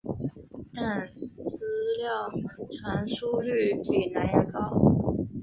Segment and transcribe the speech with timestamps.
[0.73, 1.63] 但资
[2.01, 2.27] 料
[2.81, 4.75] 传输率比蓝牙高。